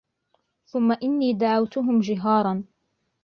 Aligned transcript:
ثُمَّ 0.65 0.91
إِنِّي 1.03 1.33
دَعَوْتُهُمْ 1.33 1.99
جِهَارًا 1.99 2.63